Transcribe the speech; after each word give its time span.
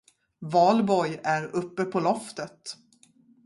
Valborg 0.39 1.19
är 1.23 1.43
uppe 1.55 1.85
på 1.85 1.99
loftet. 1.99 2.75